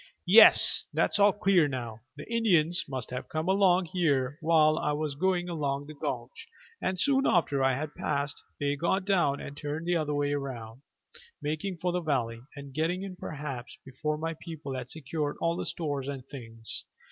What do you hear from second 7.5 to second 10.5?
I had passed they got down and turned the other way,